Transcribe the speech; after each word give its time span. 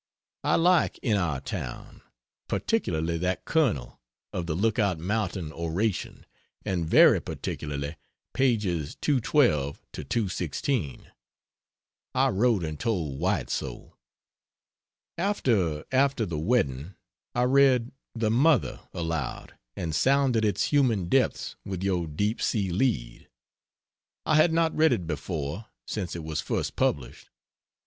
I 0.43 0.55
like 0.55 0.97
"In 1.03 1.15
Our 1.15 1.39
Town," 1.41 2.01
particularly 2.47 3.19
that 3.19 3.45
Colonel, 3.45 3.99
of 4.33 4.47
the 4.47 4.55
Lookout 4.55 4.97
Mountain 4.97 5.51
Oration, 5.53 6.25
and 6.65 6.89
very 6.89 7.21
particularly 7.21 7.97
pages 8.33 8.97
212 8.99 9.79
16. 10.31 11.11
I 12.15 12.27
wrote 12.29 12.63
and 12.63 12.79
told 12.79 13.19
White 13.19 13.51
so. 13.51 13.95
After 15.19 15.85
"After 15.91 16.25
the 16.25 16.39
Wedding" 16.39 16.95
I 17.35 17.43
read 17.43 17.91
"The 18.15 18.31
Mother" 18.31 18.79
aloud 18.95 19.55
and 19.75 19.93
sounded 19.93 20.43
its 20.43 20.63
human 20.71 21.09
deeps 21.09 21.55
with 21.63 21.83
your 21.83 22.07
deep 22.07 22.41
sea 22.41 22.71
lead. 22.71 23.29
I 24.25 24.35
had 24.37 24.51
not 24.51 24.75
read 24.75 24.93
it 24.93 25.05
before, 25.05 25.67
since 25.85 26.15
it 26.15 26.23
was 26.23 26.41
first 26.41 26.75
published. 26.75 27.29